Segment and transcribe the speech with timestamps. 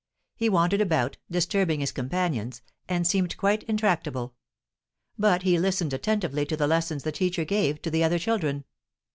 [0.35, 4.33] He wandered about, disturbing his companions, and seemed quite intractable;
[5.15, 8.65] but he listened attentively to the lessons the teacher gave to the other children.